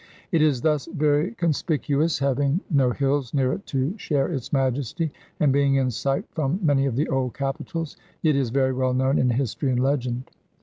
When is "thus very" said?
0.61-1.35